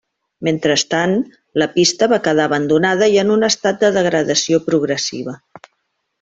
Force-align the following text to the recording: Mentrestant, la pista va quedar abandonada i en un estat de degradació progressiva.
Mentrestant, 0.45 1.11
la 1.63 1.67
pista 1.75 2.07
va 2.13 2.19
quedar 2.29 2.47
abandonada 2.49 3.11
i 3.17 3.21
en 3.25 3.35
un 3.35 3.49
estat 3.49 3.79
de 3.85 3.93
degradació 3.99 4.63
progressiva. 4.73 5.39